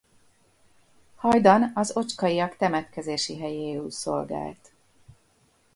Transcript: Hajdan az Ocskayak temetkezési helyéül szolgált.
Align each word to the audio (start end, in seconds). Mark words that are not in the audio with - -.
Hajdan 1.15 1.71
az 1.75 1.95
Ocskayak 1.95 2.55
temetkezési 2.57 3.37
helyéül 3.39 3.91
szolgált. 3.91 4.71